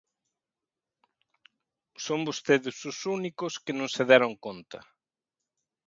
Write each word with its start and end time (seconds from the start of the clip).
Son 2.05 2.19
vostedes 2.27 2.77
os 2.91 2.97
únicos 3.17 3.53
que 3.63 3.73
non 3.79 3.89
se 3.95 4.03
deron 4.11 4.33
conta. 4.45 4.79